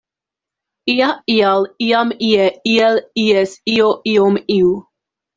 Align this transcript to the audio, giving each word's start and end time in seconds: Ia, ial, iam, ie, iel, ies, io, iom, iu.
Ia, 0.91 1.09
ial, 1.33 1.67
iam, 1.87 2.13
ie, 2.27 2.47
iel, 2.71 2.97
ies, 3.25 3.53
io, 3.75 3.91
iom, 4.15 4.41
iu. 4.57 4.73